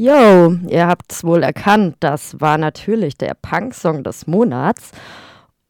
[0.02, 4.90] Yo, ihr habt es wohl erkannt, das war natürlich der Punk-Song des Monats.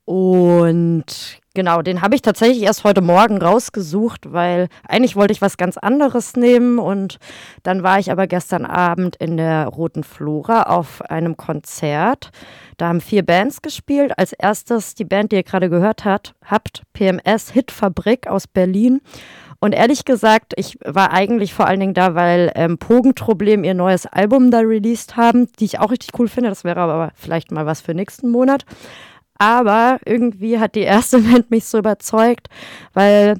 [0.06, 5.58] Und genau, den habe ich tatsächlich erst heute Morgen rausgesucht, weil eigentlich wollte ich was
[5.58, 6.80] ganz anderes nehmen.
[6.80, 7.20] Und
[7.64, 12.32] dann war ich aber gestern Abend in der Roten Flora auf einem Konzert.
[12.78, 14.14] Da haben vier Bands gespielt.
[14.18, 19.02] Als erstes die Band, die ihr gerade gehört habt, habt PMS Hitfabrik aus Berlin.
[19.64, 24.08] Und ehrlich gesagt, ich war eigentlich vor allen Dingen da, weil ähm, Pogenproblem ihr neues
[24.08, 26.50] Album da released haben, die ich auch richtig cool finde.
[26.50, 28.66] Das wäre aber vielleicht mal was für nächsten Monat.
[29.41, 32.47] Aber irgendwie hat die erste Band mich so überzeugt,
[32.93, 33.38] weil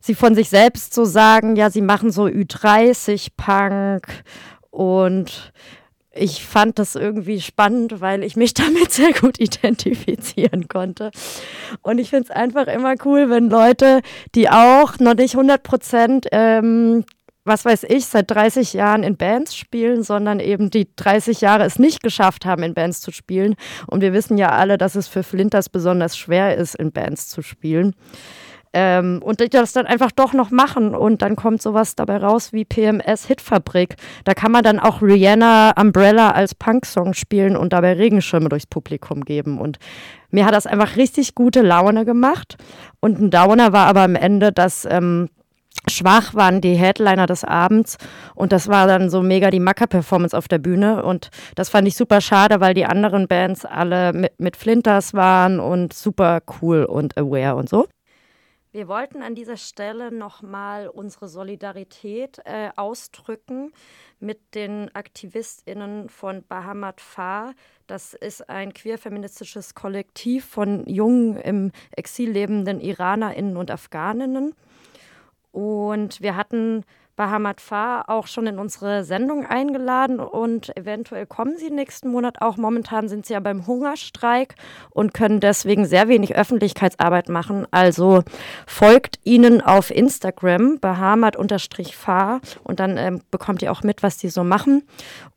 [0.00, 4.06] sie von sich selbst so sagen, ja, sie machen so Ü30-Punk
[4.70, 5.52] und
[6.14, 11.10] ich fand das irgendwie spannend, weil ich mich damit sehr gut identifizieren konnte.
[11.82, 14.00] Und ich finde es einfach immer cool, wenn Leute,
[14.34, 17.04] die auch noch nicht 100 Prozent, ähm,
[17.44, 21.78] was weiß ich, seit 30 Jahren in Bands spielen, sondern eben die 30 Jahre es
[21.78, 23.56] nicht geschafft haben, in Bands zu spielen.
[23.86, 27.42] Und wir wissen ja alle, dass es für Flinters besonders schwer ist, in Bands zu
[27.42, 27.94] spielen.
[28.74, 32.54] Ähm, und die das dann einfach doch noch machen und dann kommt sowas dabei raus
[32.54, 33.96] wie PMS Hitfabrik.
[34.24, 39.24] Da kann man dann auch Rihanna Umbrella als Punk-Song spielen und dabei Regenschirme durchs Publikum
[39.24, 39.58] geben.
[39.58, 39.78] Und
[40.30, 42.56] mir hat das einfach richtig gute Laune gemacht.
[43.00, 45.28] Und ein Downer war aber am Ende, dass ähm,
[45.88, 47.98] Schwach waren die Headliner des Abends
[48.34, 51.96] und das war dann so mega die Macker-Performance auf der Bühne und das fand ich
[51.96, 57.16] super schade, weil die anderen Bands alle mit, mit Flinters waren und super cool und
[57.18, 57.88] aware und so.
[58.74, 63.72] Wir wollten an dieser Stelle nochmal unsere Solidarität äh, ausdrücken
[64.18, 67.52] mit den AktivistInnen von Bahamat Fa.
[67.86, 74.54] Das ist ein queer-feministisches Kollektiv von jungen im Exil lebenden IranerInnen und Afghaninnen.
[75.52, 76.84] Und wir hatten
[77.14, 82.56] Bahamat Fa auch schon in unsere Sendung eingeladen und eventuell kommen sie nächsten Monat auch.
[82.56, 84.54] Momentan sind sie ja beim Hungerstreik
[84.90, 87.66] und können deswegen sehr wenig Öffentlichkeitsarbeit machen.
[87.70, 88.22] Also
[88.66, 94.42] folgt ihnen auf Instagram bahamat-fa und dann ähm, bekommt ihr auch mit, was die so
[94.42, 94.82] machen.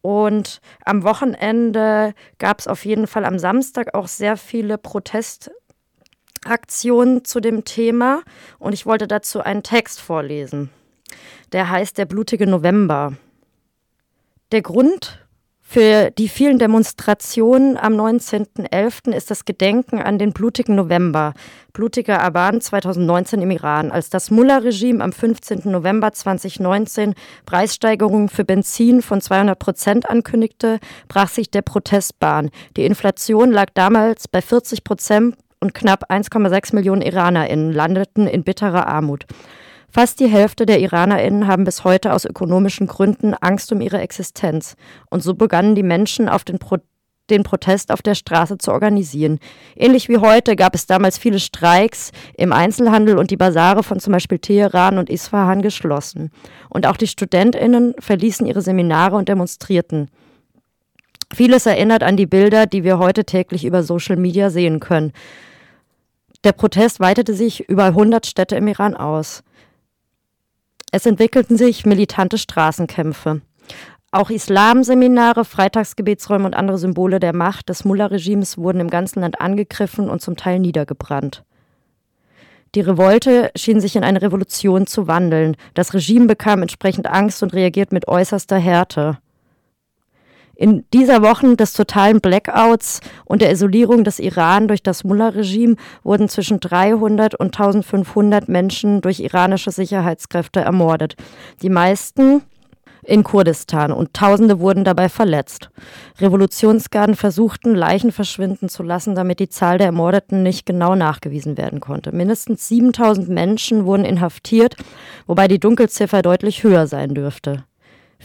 [0.01, 4.78] Und am Wochenende gab es auf jeden Fall am Samstag auch sehr viele
[6.46, 8.22] Protestaktionen zu dem Thema
[8.60, 10.70] und ich wollte dazu einen Text vorlesen.
[11.52, 13.14] Der heißt Der blutige November.
[14.52, 15.26] Der Grund
[15.68, 19.12] für die vielen Demonstrationen am 19.11.
[19.12, 21.34] ist das Gedenken an den blutigen November,
[21.74, 25.62] blutiger Aban 2019 im Iran, als das Mullah-Regime am 15.
[25.66, 27.16] November 2019
[27.48, 32.52] Preissteigerungen für Benzin von 200 Prozent ankündigte, brach sich der Protest Bahn.
[32.78, 38.88] Die Inflation lag damals bei 40 Prozent und knapp 1,6 Millionen IranerInnen landeten in bitterer
[38.88, 39.26] Armut.
[39.89, 44.76] Fast die Hälfte der IranerInnen haben bis heute aus ökonomischen Gründen Angst um ihre Existenz.
[45.10, 46.80] Und so begannen die Menschen auf den Pro
[47.30, 49.39] den Protest auf der Straße zu organisieren.
[49.76, 54.14] Ähnlich wie heute gab es damals viele Streiks im Einzelhandel und die Basare von zum
[54.14, 56.30] Beispiel Teheran und Isfahan geschlossen.
[56.70, 60.10] Und auch die StudentInnen verließen ihre Seminare und demonstrierten.
[61.34, 65.11] Vieles erinnert an die Bilder, die wir heute täglich über Social Media sehen können.
[66.43, 69.43] Der Protest weitete sich über 100 Städte im Iran aus.
[70.91, 73.41] Es entwickelten sich militante Straßenkämpfe.
[74.11, 80.09] Auch Islamseminare, Freitagsgebetsräume und andere Symbole der Macht des Mullah-Regimes wurden im ganzen Land angegriffen
[80.09, 81.43] und zum Teil niedergebrannt.
[82.76, 85.57] Die Revolte schien sich in eine Revolution zu wandeln.
[85.73, 89.17] Das Regime bekam entsprechend Angst und reagiert mit äußerster Härte.
[90.56, 96.30] In dieser Woche des totalen Blackouts und der Isolierung des Iran durch das Mullah-Regime wurden
[96.30, 101.16] zwischen 300 und 1500 Menschen durch iranische Sicherheitskräfte ermordet.
[101.62, 102.41] Die meisten
[103.06, 105.70] in Kurdistan und Tausende wurden dabei verletzt.
[106.20, 111.80] Revolutionsgarden versuchten, Leichen verschwinden zu lassen, damit die Zahl der Ermordeten nicht genau nachgewiesen werden
[111.80, 112.12] konnte.
[112.12, 114.76] Mindestens 7000 Menschen wurden inhaftiert,
[115.28, 117.66] wobei die Dunkelziffer deutlich höher sein dürfte.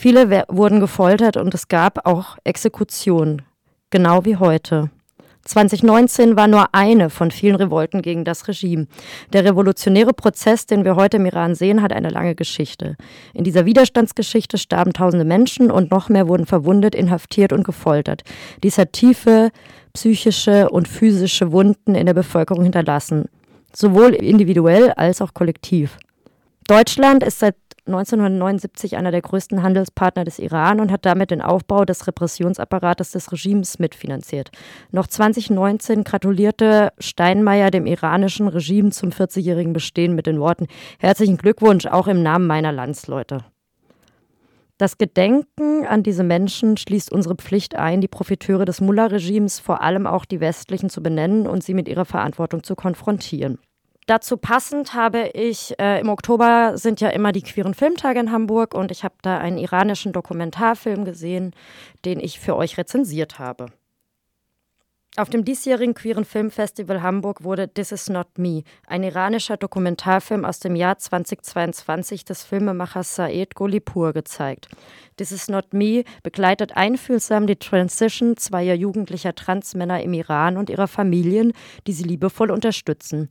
[0.01, 3.42] Viele wurden gefoltert und es gab auch Exekutionen,
[3.90, 4.88] genau wie heute.
[5.44, 8.86] 2019 war nur eine von vielen Revolten gegen das Regime.
[9.34, 12.96] Der revolutionäre Prozess, den wir heute im Iran sehen, hat eine lange Geschichte.
[13.34, 18.22] In dieser Widerstandsgeschichte starben tausende Menschen und noch mehr wurden verwundet, inhaftiert und gefoltert.
[18.62, 19.51] Dies hat tiefe
[19.92, 23.26] psychische und physische Wunden in der Bevölkerung hinterlassen,
[23.74, 25.98] sowohl individuell als auch kollektiv.
[26.66, 27.57] Deutschland ist seit
[27.91, 33.30] 1979 einer der größten Handelspartner des Iran und hat damit den Aufbau des Repressionsapparates des
[33.32, 34.51] Regimes mitfinanziert.
[34.91, 40.66] Noch 2019 gratulierte Steinmeier dem iranischen Regime zum 40-jährigen Bestehen mit den Worten
[40.99, 43.45] Herzlichen Glückwunsch auch im Namen meiner Landsleute.
[44.80, 50.07] Das Gedenken an diese Menschen schließt unsere Pflicht ein, die Profiteure des Mullah-Regimes, vor allem
[50.07, 53.59] auch die westlichen, zu benennen und sie mit ihrer Verantwortung zu konfrontieren.
[54.07, 58.74] Dazu passend habe ich, äh, im Oktober sind ja immer die queeren Filmtage in Hamburg
[58.74, 61.55] und ich habe da einen iranischen Dokumentarfilm gesehen,
[62.05, 63.66] den ich für euch rezensiert habe.
[65.16, 70.61] Auf dem diesjährigen Queeren Filmfestival Hamburg wurde This Is Not Me, ein iranischer Dokumentarfilm aus
[70.61, 74.68] dem Jahr 2022 des Filmemachers Saed Golipur gezeigt.
[75.16, 80.86] This Is Not Me begleitet einfühlsam die Transition zweier jugendlicher Transmänner im Iran und ihrer
[80.86, 81.55] Familien,
[81.88, 83.30] die sie liebevoll unterstützen.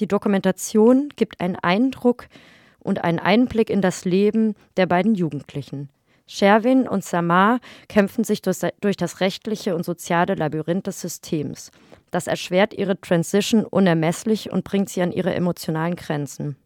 [0.00, 2.26] Die Dokumentation gibt einen Eindruck
[2.78, 5.88] und einen Einblick in das Leben der beiden Jugendlichen.
[6.26, 11.70] Sherwin und Samar kämpfen sich durch das rechtliche und soziale Labyrinth des Systems.
[12.10, 16.56] Das erschwert ihre Transition unermesslich und bringt sie an ihre emotionalen Grenzen.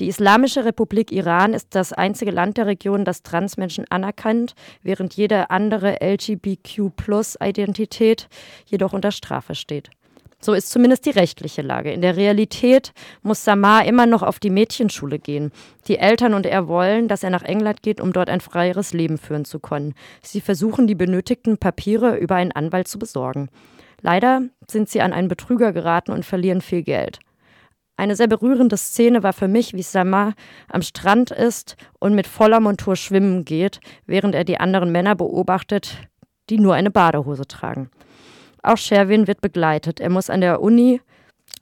[0.00, 5.50] Die Islamische Republik Iran ist das einzige Land der Region, das Transmenschen anerkennt, während jede
[5.50, 8.30] andere LGBTQ-Plus-Identität
[8.64, 9.90] jedoch unter Strafe steht.
[10.44, 11.92] So ist zumindest die rechtliche Lage.
[11.92, 15.52] In der Realität muss Samar immer noch auf die Mädchenschule gehen.
[15.86, 19.18] Die Eltern und er wollen, dass er nach England geht, um dort ein freieres Leben
[19.18, 19.94] führen zu können.
[20.20, 23.50] Sie versuchen, die benötigten Papiere über einen Anwalt zu besorgen.
[24.00, 27.20] Leider sind sie an einen Betrüger geraten und verlieren viel Geld.
[27.96, 30.34] Eine sehr berührende Szene war für mich, wie Samar
[30.66, 35.98] am Strand ist und mit voller Montur schwimmen geht, während er die anderen Männer beobachtet,
[36.50, 37.90] die nur eine Badehose tragen.
[38.62, 40.00] Auch Sherwin wird begleitet.
[40.00, 41.00] Er muss an der Uni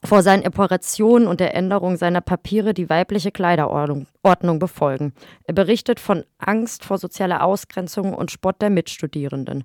[0.05, 5.13] vor seinen Operationen und der Änderung seiner Papiere die weibliche Kleiderordnung befolgen.
[5.45, 9.65] Er berichtet von Angst vor sozialer Ausgrenzung und Spott der Mitstudierenden.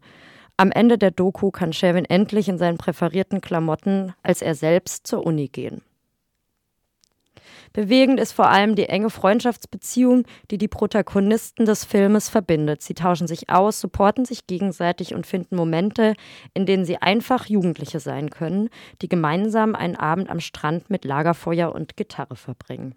[0.58, 5.26] Am Ende der Doku kann Sherwin endlich in seinen präferierten Klamotten als er selbst zur
[5.26, 5.82] Uni gehen.
[7.76, 12.82] Bewegend ist vor allem die enge Freundschaftsbeziehung, die die Protagonisten des Filmes verbindet.
[12.82, 16.14] Sie tauschen sich aus, supporten sich gegenseitig und finden Momente,
[16.54, 18.70] in denen sie einfach Jugendliche sein können,
[19.02, 22.96] die gemeinsam einen Abend am Strand mit Lagerfeuer und Gitarre verbringen.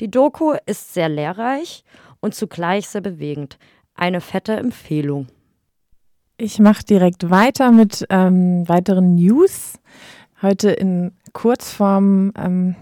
[0.00, 1.84] Die Doku ist sehr lehrreich
[2.18, 3.56] und zugleich sehr bewegend.
[3.94, 5.28] Eine fette Empfehlung.
[6.38, 9.74] Ich mache direkt weiter mit ähm, weiteren News.
[10.42, 12.74] Heute in Kurzform ähm,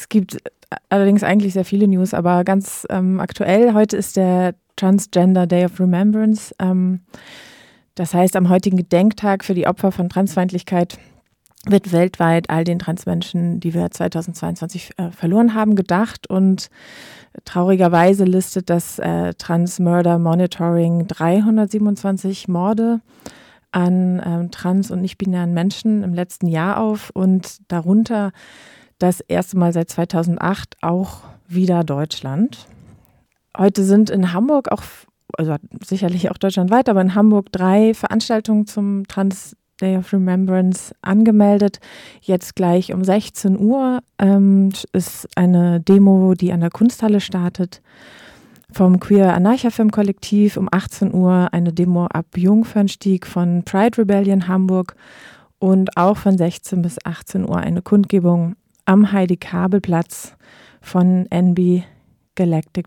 [0.00, 0.38] es gibt
[0.88, 5.78] allerdings eigentlich sehr viele News, aber ganz ähm, aktuell, heute ist der Transgender Day of
[5.78, 6.54] Remembrance.
[6.58, 7.00] Ähm,
[7.96, 10.98] das heißt, am heutigen Gedenktag für die Opfer von Transfeindlichkeit
[11.66, 16.30] wird weltweit all den Transmenschen, die wir 2022 äh, verloren haben, gedacht.
[16.30, 16.70] Und
[17.44, 23.00] traurigerweise listet das äh, Trans Murder Monitoring 327 Morde
[23.70, 28.32] an ähm, trans- und nicht-binären Menschen im letzten Jahr auf und darunter
[29.00, 32.66] das erste Mal seit 2008 auch wieder Deutschland.
[33.58, 34.82] Heute sind in Hamburg auch,
[35.36, 41.80] also sicherlich auch deutschlandweit, aber in Hamburg drei Veranstaltungen zum Trans Day of Remembrance angemeldet.
[42.20, 47.80] Jetzt gleich um 16 Uhr ähm, ist eine Demo, die an der Kunsthalle startet.
[48.72, 54.46] Vom Queer Anarcha Film Kollektiv um 18 Uhr eine Demo ab Jungfernstieg von Pride Rebellion
[54.46, 54.94] Hamburg
[55.58, 58.54] und auch von 16 bis 18 Uhr eine Kundgebung
[58.84, 60.34] am Heidi-Kabel-Platz
[60.80, 61.82] von NB
[62.34, 62.86] Galactic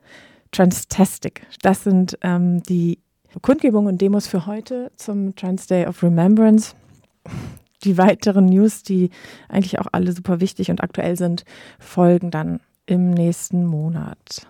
[0.51, 1.45] Transtastic.
[1.61, 2.99] Das sind ähm, die
[3.41, 6.75] Kundgebungen und Demos für heute zum Trans Day of Remembrance.
[7.83, 9.09] Die weiteren News, die
[9.49, 11.43] eigentlich auch alle super wichtig und aktuell sind,
[11.79, 14.41] folgen dann im nächsten Monat.